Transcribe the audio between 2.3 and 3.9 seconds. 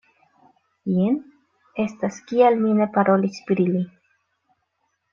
kial mi ne parolis pri li.